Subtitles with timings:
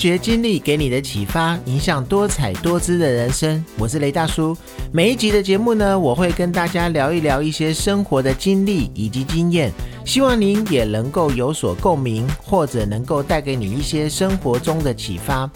[0.00, 3.62] 发掘经历给你的启发，影响多彩多姿的人生。
[3.78, 4.56] 我是雷大叔。
[4.90, 9.70] 每一集的节目呢，我会跟大家聊一聊一些生活的经历以及经验，
[10.06, 15.50] 希望您也能够有所共鸣，或者能够带给你一些生活中的启发。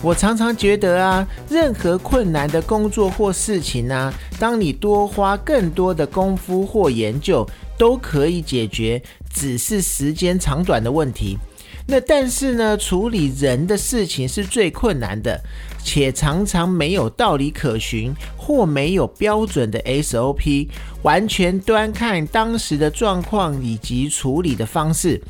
[0.00, 7.44] 我常常觉得啊，任何困难的工作或事情啊，当你多花更多的功夫或研究，
[7.76, 9.02] 都可以解决，
[9.34, 11.36] 只是时间长短的问题。
[11.86, 15.40] 那但是呢，处理人的事情是最困难的，
[15.84, 20.68] 且常常没有道理可循，或没有标准的 SOP，
[21.02, 25.20] 完全端看当时的状况以及处理的方式。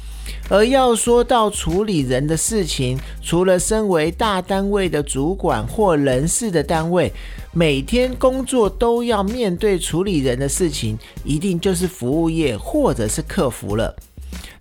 [0.48, 7.10] 而要说到处理人的事情，除了身为大单位的主管或人事的单位，
[7.52, 13.96] 每天工作都要面对处理人的事情，一定就是服务业或者是客服了。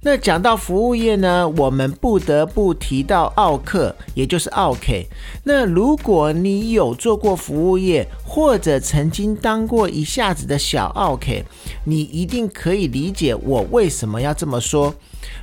[0.04, 5.08] 那讲到服务业呢，我们不得不提到奥客，也就是奥 K。
[5.44, 11.46] 那如果你有做过服务业，或者曾经当过一下子的小奥 K，
[11.86, 14.96] 你一定可以理解我为什么要这么说。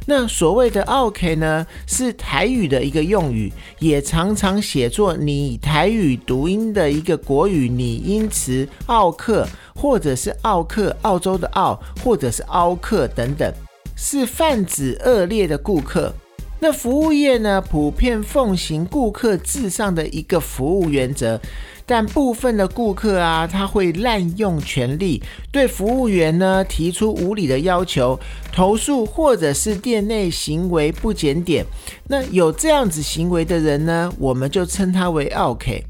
[0.06, 13.55] 那所谓的奥 K 呢，是台语的一个用语，也常常写作你台语读音的一个国语拟音词奥克，或者是奥克澳洲的澳，或者是奥克等等。
[14.01, 16.15] 是泛指恶劣的顾客。
[16.61, 21.41] 那服务业呢，普遍奉行顾客至上的一个服务原则，
[21.87, 28.19] 但部分的顾客啊，他会滥用权力，对服务员呢提出无理的要求、
[28.53, 31.65] 投诉，或者是店内行为不检点。
[32.09, 35.85] 那有这样子行为的人呢，我们就称他为 OK。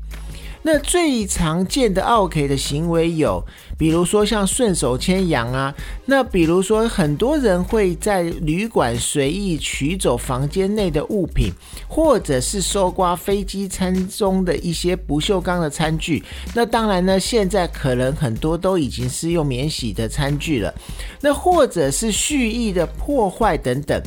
[0.70, 3.42] 那最常见的 OK 的行为有，
[3.78, 5.74] 比如说像顺手牵羊啊，
[6.04, 11.50] 那比如说很多人会在旅馆随意取走房间内的物品，
[11.88, 16.22] 或者是搜刮飞机餐中的一些不锈钢的餐具。
[16.54, 20.74] 那当然呢，现在可能很多都已经是用免洗的餐具了。
[21.22, 24.02] 那或者是蓄意的破坏等等。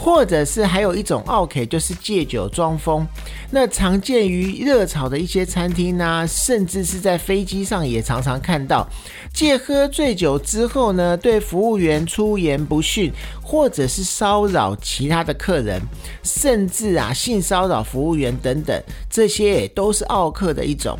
[0.00, 3.06] 或者是还有一种 OK，就是借酒装疯，
[3.50, 8.88] 那常见于热炒的一些餐厅呢，甚至是在飞机上也常常看到，
[9.34, 13.12] 借喝醉酒之后呢，对服务员出言不逊，
[13.42, 15.78] 或者是骚扰其他的客人，
[16.22, 20.98] 甚至啊性骚扰服务员等等，这些也都是奥客的一种。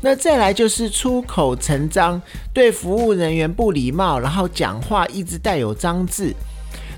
[0.00, 2.20] 那再来就是出口成章，
[2.54, 6.34] 对服务人员不礼貌，然后讲话一直带有脏字。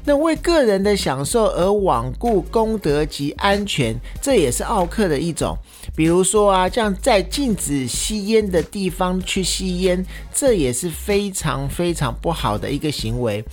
[0.04, 5.56] 那为个人的享受而罔顾功德及安全，这也是奥克的一种。
[5.94, 10.04] 比如说啊，这样在禁止吸烟的地方去吸烟，
[10.34, 13.44] 这也是非常非常不好的一个行为。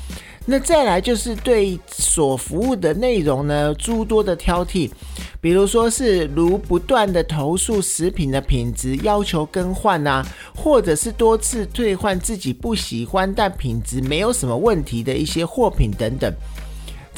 [0.46, 4.90] 那再来就是对所服务的内容呢诸多的挑剔，
[5.40, 16.34] 比如说是如不断的投诉食品的品质，要求更换啊，或者是多次退换自己不喜欢但品质没有什么问题的一些货品等等。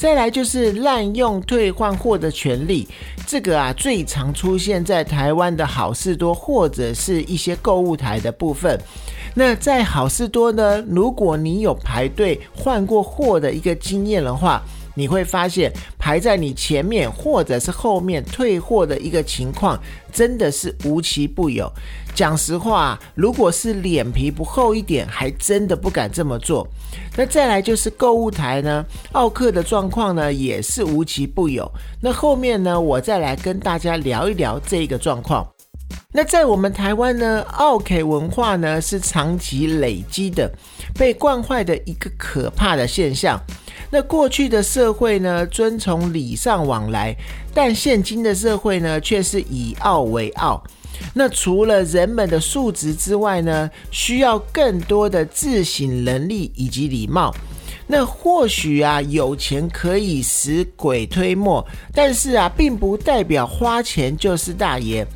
[0.02, 2.88] 再来就是滥用退换货的权利，
[3.24, 8.76] 这个啊最常出现在台湾的好事多或者是一些购物台的部分。
[9.36, 14.60] 那在好事多呢，如果你有排队换过货的一个经验的话。
[14.94, 19.80] 你会发现排在你前面或者是后面退货的一个情况，
[20.12, 21.70] 真的是无奇不有。
[22.14, 26.68] 讲实话，如果是脸皮不厚一点，还真的不敢这么做。
[27.16, 31.70] 那再来就是购物台呢，奥克的状况呢也是无奇不有。
[32.02, 35.46] 那后面呢，我再来跟大家聊一聊这个状况。
[36.14, 40.52] 那在我们台湾呢，奥 K 文化呢是长期累积的，
[40.94, 43.40] 被惯坏的一个可怕的现象。
[43.90, 47.14] 那过去的社会呢，遵从礼尚往来，
[47.52, 50.62] 但现今的社会呢，却是以傲为傲。
[51.14, 57.34] 那除了人们的素质之外呢，需要更多的自省能力以及礼貌。
[57.86, 65.06] 那或许啊，有钱可以使鬼推磨，但是啊，并不代表花钱就是大爷。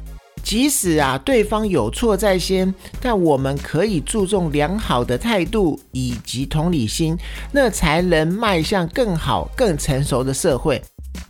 [0.46, 7.18] 即使啊对方有错在先，但我们可以注重良好的态度以及同理心，
[7.50, 10.80] 那才能迈向更好、更成熟的社会，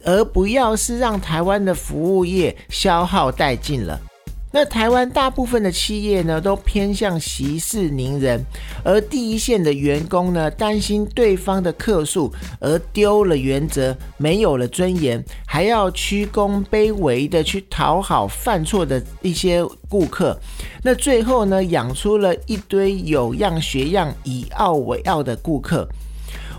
[0.04, 3.98] 而不要是让台湾的服务业消耗殆尽了。
[4.52, 8.42] 那台湾大部分的企业呢，都偏向息事宁人，
[8.82, 20.38] 而第一线的员工呢，担心对方的客诉而丢了原则，没有了尊严，还要屈躬卑微的去讨好犯错的一些顾客，
[20.82, 25.86] 那最后呢，养出了一堆有样学样、以傲为傲的顾客。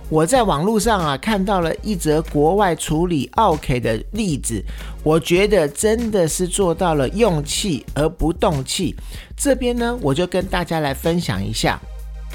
[0.09, 4.63] 我在网络上啊看到了一则国外处理 OK 的例子，
[5.03, 8.95] 我觉得真的是做到了用气而不动气。
[9.35, 11.77] 这边呢，我就跟大家来分享一下。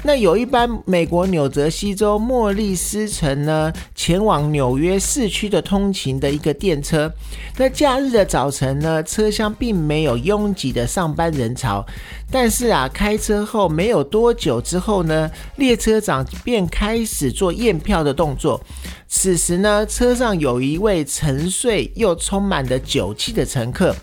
[0.05, 7.09] 那有一班美国纽泽西州莫利斯城呢，前往纽约市区的通勤的一个电车。
[7.57, 11.85] 那假日的早晨呢，车厢并没有拥挤的上班人潮。
[12.29, 18.61] 但是啊，开车后没有多久之后呢，列车长便开始做验票的动作。
[19.07, 23.95] 此时呢，车上有一位沉睡又充满了酒气的乘客。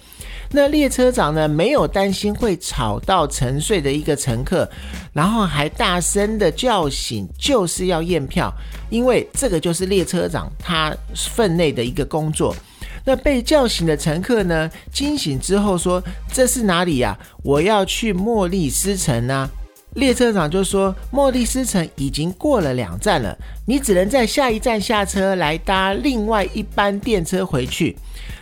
[0.52, 4.68] 那列车长呢，没有担心会吵到沉睡的一个乘客，
[5.12, 8.52] 然后还大声的叫醒，就是要验票，
[8.90, 12.54] 因为这个就是列车长他分内的一个工作。
[13.04, 16.02] 那被叫醒的乘客呢，惊醒之后说
[16.32, 17.16] ：“这是哪里呀？
[17.42, 19.48] 我要去莫利斯城啊！”
[19.94, 27.96] 列车长就说：“莫利斯城已经过了两站了，你只能在下一站下车来搭另外一班电车回去。”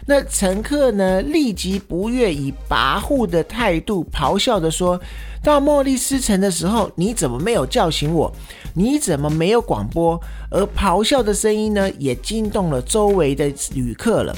[0.06, 4.98] 那乘客呢，立即不悦，以跋扈的态度咆哮的说
[5.42, 8.32] ：“到莫利斯城的时候，你怎么没有叫醒我？
[8.74, 10.18] 你怎么没有广播？”
[10.50, 14.34] 而咆哮的声音呢，也惊动了周围的旅客了。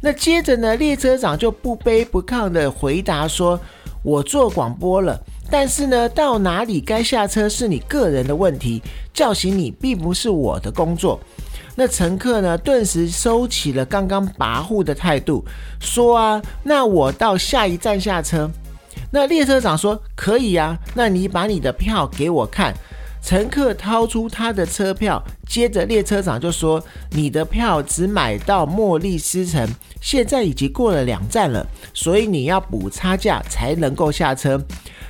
[0.00, 3.58] 那接着呢，列车长就不卑不亢的回答说
[4.04, 5.20] ：“我做广播了，
[5.50, 11.18] 但是呢，到哪里该下车是你个人的问题，叫醒你并不是我的工作。”
[11.80, 12.58] 那乘客呢？
[12.58, 15.44] 顿时收起了刚刚跋扈的态度，
[15.80, 18.50] 说啊，那我到下一站下车。
[19.12, 22.74] 那列车长说可以呀，那你把你的票给我看。
[23.22, 29.68] 乘客掏出他的车票，接着列车长就说，你的票只买到莫利斯城，
[30.00, 34.60] 现在已经过了两站了，所以你要补差价才能够下车。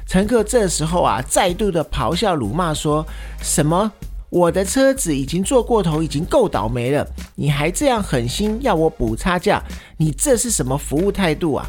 [0.09, 3.07] 乘客这时候啊，再度的咆哮辱骂说
[3.43, 3.93] 什么？
[4.31, 9.63] 我的车子已经坐过头，已经够倒霉了，你还这样狠心要我补差价，
[9.99, 11.67] 你这是什么服务态度啊？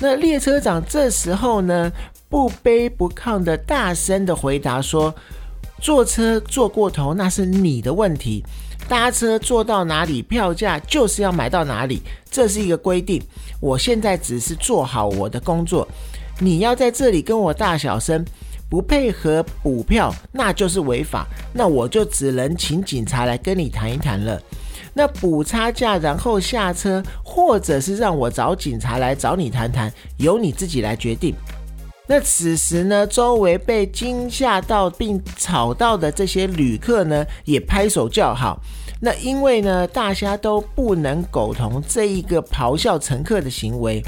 [0.00, 1.92] 那列车长这时候呢，
[2.30, 5.14] 不卑不亢的大声的回答说
[5.78, 8.42] ：“坐车坐过头那是你的问题，
[8.88, 13.22] 搭车坐到哪里，票价就是要买到哪里，这是一个规定。
[13.60, 15.86] 我现在只是做好我的工作，
[16.38, 18.24] 你要在这里跟我大小声。”
[18.68, 21.24] 不配合补票，那就是违法。
[21.54, 24.42] 那我就只能请警察来跟你谈一谈了。
[24.92, 31.32] 那补差价，然后下车，或者是让我找警察来找你谈谈，由你自己来决定。
[32.08, 38.60] 那此时呢，周围被惊吓到并吵到的这些旅客呢，也拍手叫好。
[39.00, 44.02] 那因为呢，大家都不能苟同这一个咆哮乘客的行为。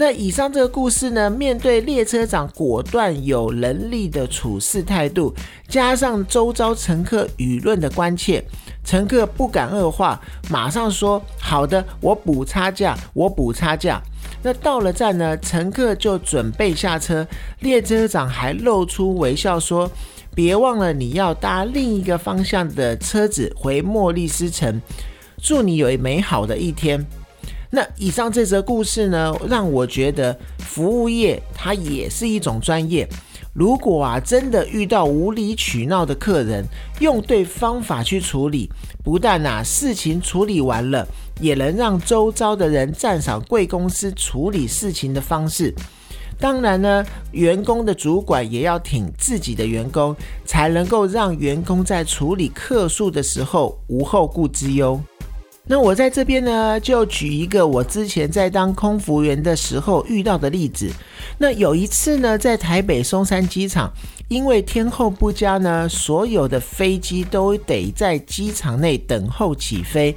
[0.00, 5.34] 那以上这个故事呢，面对列车长果断有能力的处事态度，
[5.66, 8.40] 加上周遭乘客舆论的关切，
[8.84, 14.00] 乘客不敢恶化，马上说好的，我补差价，我补差价。
[14.40, 17.26] 那到了站呢，乘客就准备下车，
[17.58, 19.90] 列车长还露出微笑说
[20.32, 24.80] ：“别忘了你要搭另一个方向的车子回莫利斯城，
[25.42, 27.04] 祝你有美好的一天。”
[27.70, 33.06] 那以上这则故事呢，让我觉得服务业它也是一种专业。
[33.52, 36.64] 如果啊真的遇到无理取闹的客人，
[37.00, 38.70] 用对方法去处理，
[39.04, 41.06] 不但啊事情处理完了，
[41.40, 45.74] 也能让周遭的人赞赏贵公司处理事情的方式。
[46.38, 55.00] 当然呢，员工的主管也要挺自己的员工，才能够让员工在处理客诉的时候无后顾之忧。
[55.70, 60.90] 那我在这边呢，就举一个我之前在当空服员的时候遇到的例子。
[61.36, 63.92] 那有一次呢，在台北松山机场，
[64.28, 70.16] 因为天候不佳呢，所有的飞机都得在机场内等候起飞。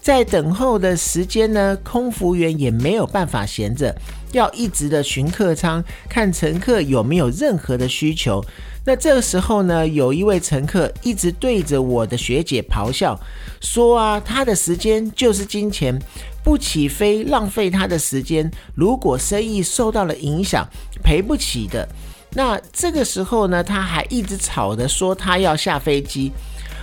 [0.00, 3.94] 在等候的时间呢，空服员也没有办法闲着，
[4.36, 8.44] 要一直的巡客舱，看乘客有没有任何的需求。
[8.84, 13.18] 那这个时候呢，有一位乘客一直对着我的学姐咆哮，
[13.60, 15.98] 说啊，他的时间就是金钱，
[16.44, 20.64] 不起飞浪费他的时间，如果生意受到了影响，
[21.02, 21.88] 赔不起的。
[22.34, 26.30] 那这个时候呢，他还一直吵着说他要下飞机。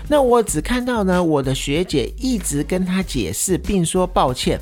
[0.09, 4.59] 那我只看到呢，我的学姐一直跟他解释，并说抱歉，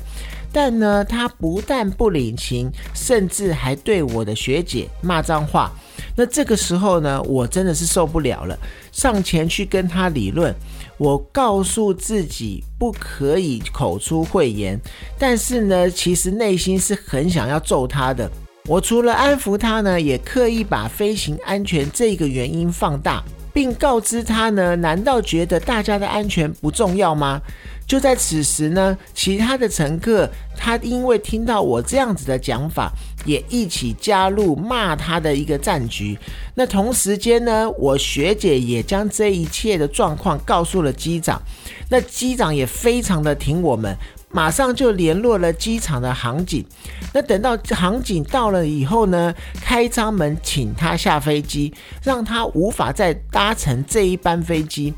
[0.52, 5.72] 但呢，他不但不领情，甚至还对我的学姐骂脏话。
[6.14, 8.58] 那这个时候呢，我真的是受不了了，
[8.92, 10.54] 上前去跟他理论。
[10.98, 14.78] 我告诉自己不可以口出秽言，
[15.18, 18.30] 但是呢，其实内心是很想要揍他的。
[18.66, 23.24] 我除了安抚他呢，也刻意把飞行安全这个原因放大。
[23.52, 27.40] 并告知他呢，难道觉得大家的安全不重要吗？
[27.86, 32.90] 就在此时呢，其他的乘客他因为听到我这样子的讲法，
[33.26, 36.16] 也一起加入骂他的一个战局。
[36.54, 41.42] 那同时间呢，我学姐也将这一切的状况告诉了机长，
[41.90, 43.94] 那机长也非常的挺我们。
[44.32, 46.64] 马上就联络了机场的航警，
[47.12, 51.72] 那等到航警到了以后呢，开舱门请他下飞机，
[52.02, 54.94] 让他无法再搭乘这一班飞机，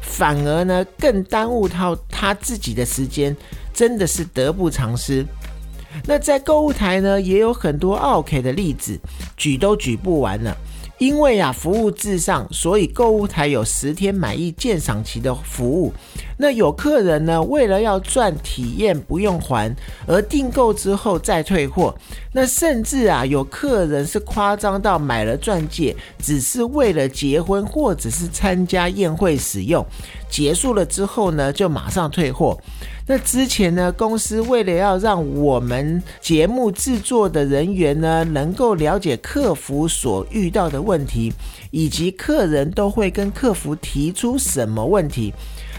[0.00, 3.36] 反而呢更耽误到他自己的时间，
[3.74, 5.24] 真的是得不偿失。
[6.06, 8.98] 那在购物台呢，也有很多 OK 的例子，
[9.36, 10.56] 举都举不完了。
[10.98, 15.92] 因为啊，服务至上，所以购物台有十天满意鉴赏期的服务。
[16.40, 19.74] 那有客人呢，为了要赚体验不用还，
[20.06, 21.94] 而订购之后再退货。
[22.32, 29.84] 那甚至啊，有客人是夸张到买了钻戒，只是为了结婚或者是参加宴会使用，
[30.30, 32.56] 结束了之后呢，就马上退货。
[33.10, 41.32] 那之前呢，公司为了要让我们节目制作的人员呢，能够了解客服所遇到的问题，
[41.70, 45.32] 以及客人都会跟客服提出什么问题，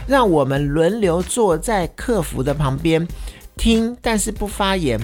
[0.10, 3.08] 让我们轮流坐在客服的旁边
[3.56, 5.00] 听，但是不发言。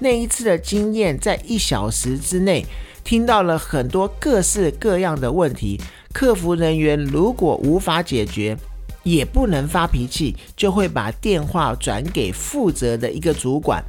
[0.00, 2.66] 那一次的经验，在一小时之内
[3.04, 5.80] 听到了很多各式各样的问题，
[6.12, 8.56] 客服人员如果无法解决。
[9.04, 13.82] 也不能发脾气，就会把电话转给负责的一个主管。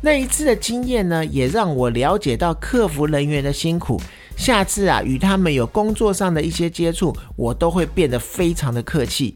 [0.00, 4.00] 那一次的经验呢，也让我了解到客服人员的辛苦。
[4.36, 9.34] 下次啊，与他们有工作上的一些接触，我都会变得非常的客气。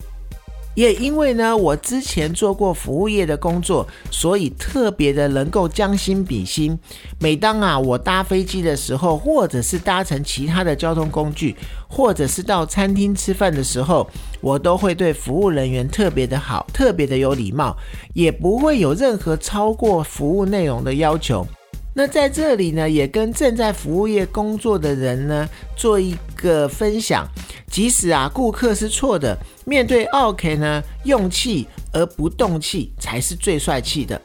[0.74, 6.78] 也因为呢，我之前做过服务业的工作，所以特别的能够将心比心。
[7.20, 11.54] 每当啊我搭飞机的时候，或者是搭乘其他的交通工具，
[11.88, 14.08] 或者是到餐厅吃饭的时候，
[14.40, 17.76] 我都会对服务人员特别的好，特别的有礼貌，
[18.12, 21.46] 也不会有任何超过服务内容的要求。
[21.96, 27.24] 那在这里呢，也跟正在服务业工作的人呢做一个分享。
[27.70, 34.20] 即使啊，顾客是错的，面对 OK 呢，用气而不动气才是最帅气的。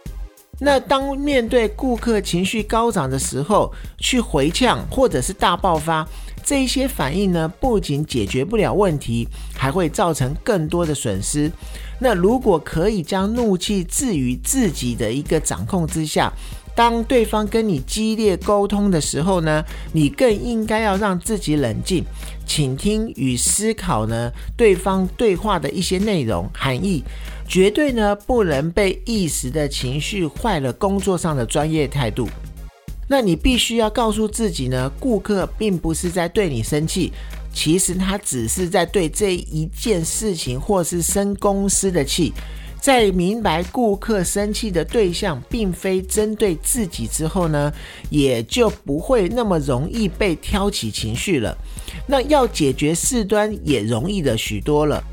[0.59, 6.07] 那当面对顾客情绪高涨的时候，去回呛或者是大爆发，
[6.43, 11.51] 这一些反应呢，不仅解决不了问题，还会造成更多的损失。
[11.99, 16.33] 那如果可以将怒气置于自己的一个掌控之下。
[16.79, 22.05] 当对方跟你激烈沟通的时候呢，你更应该要让自己冷静，
[22.45, 27.03] 倾听与思考呢对方对话的一些内容含义，
[27.45, 32.29] 绝对呢不能被一时的情绪坏了工作上的专业态度。
[33.09, 37.12] 那你必须要告诉自己呢，顾客并不是在对你生气，
[37.53, 42.31] 其实他只是在对这一件事情或是生公司的气。
[42.81, 47.71] 在明白顾客生气的对象并非针对自己之后呢，
[48.09, 51.55] 也就不会那么容易被挑起情绪了。
[52.07, 55.03] 那要解决事端也容易了许多了。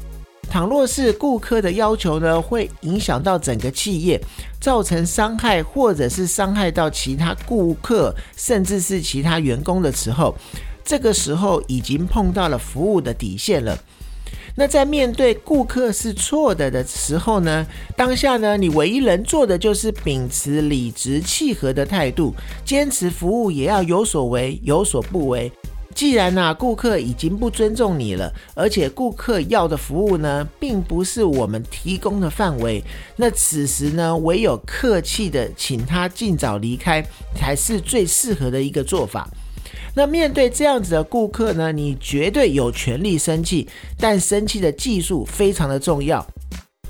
[0.48, 4.20] 倘若是顾客的要求呢，会影响到整个企业，
[4.60, 10.36] 造成伤害，或者是伤害到其他顾客，甚至是其他员工的时候，
[10.84, 13.76] 这个时候已经碰到了服务的底线了。
[14.58, 22.34] 那在面对顾客是错的的时候呢，当下呢，你唯一能做的就是秉持理直气和的态度，
[22.64, 25.52] 坚持服务也要有所为有所不为。
[25.94, 32.82] 既然呢，顾客已经不尊重你了，而且顾客要的服务呢，并不是我们提供的范围，
[33.16, 39.28] 那此时呢，唯有客气的请他尽早离开，才是最适合的一个做法。
[39.98, 43.66] 那面对这样子的顾客呢，你绝对有权利生气，
[43.98, 46.24] 但生气的技术非常的重要。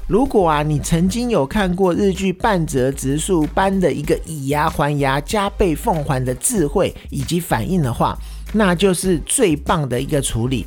[0.09, 8.19] 如果啊，你曾经有看过日剧半泽直树般的一个以牙还牙、加倍奉还的智慧以及反应的话，
[8.53, 10.67] 那就是最棒的一个处理。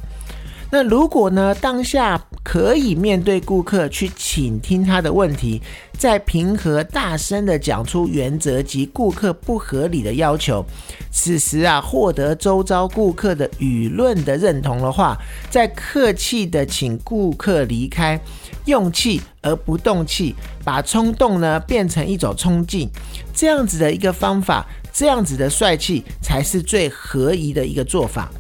[0.71, 5.61] 那如果呢，当下可以面对顾客去倾听他的问题，
[5.99, 10.65] 再平和大声的讲出原则及顾客不合理的要求，
[11.11, 15.17] 此时啊，获得周遭顾客的舆论的认同的话，
[15.49, 18.17] 再客气的请顾客离开，
[18.63, 22.89] 用气而不动气，把冲动呢变成一种冲劲，
[23.33, 28.31] 这样子的一个方法，这样子的帅气才是最合宜的一个做法。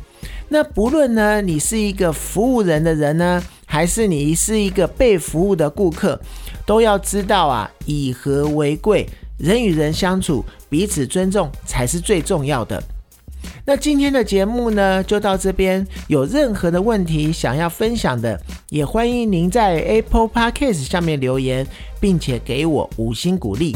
[0.47, 6.19] 那不论呢，你是一个服务人的人呢，还是你是一个被服务的顾客，
[6.69, 9.03] 都要知道啊，以和为贵，
[9.39, 12.79] 人与人相处，彼此尊重才是最重要的。
[13.65, 15.83] 那今天的节目呢，就到这边。
[16.07, 21.65] 有任何的问题想要分享的，也欢迎您在 Apple Podcast 下面留言，
[21.99, 23.75] 并且给我五星鼓励。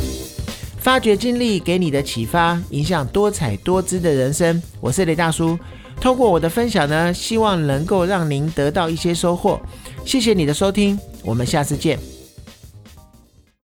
[0.77, 4.61] 发掘经历给你的启发，影响多彩多姿的人生。
[4.79, 5.57] 我是雷大叔，
[5.99, 9.59] 通过我的分享呢，希望能够让您得到一些收获。
[10.05, 11.97] 谢谢你的收听，我们下次见。